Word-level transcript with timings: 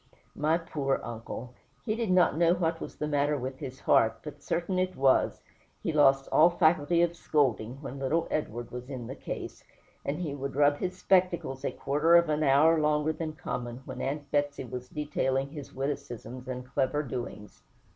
My 0.35 0.57
poor 0.57 0.99
uncle! 1.03 1.53
he 1.85 1.93
did 1.95 2.09
not 2.09 2.35
know 2.35 2.55
what 2.55 2.81
was 2.81 2.95
the 2.95 3.07
matter 3.07 3.37
with 3.37 3.59
his 3.59 3.81
heart, 3.81 4.21
but 4.23 4.41
certain 4.41 4.79
it 4.79 4.95
was, 4.95 5.43
he 5.83 5.93
lost 5.93 6.27
all 6.31 6.49
faculty 6.49 7.03
of 7.03 7.15
scolding 7.15 7.79
when 7.83 7.99
little 7.99 8.27
Edward 8.31 8.71
was 8.71 8.89
in 8.89 9.05
the 9.05 9.13
case, 9.13 9.63
and 10.03 10.17
he 10.17 10.33
would 10.33 10.55
rub 10.55 10.77
his 10.77 10.97
spectacles 10.97 11.63
a 11.63 11.71
quarter 11.71 12.15
of 12.15 12.29
an 12.29 12.41
hour 12.41 12.79
longer 12.79 13.13
than 13.13 13.33
common 13.33 13.83
when 13.85 14.01
Aunt 14.01 14.31
Betsey 14.31 14.63
was 14.63 14.89
detailing 14.89 15.49
his 15.51 15.71
witticisms 15.71 16.47
and 16.47 16.65
clever 16.65 17.03
doings. 17.03 17.61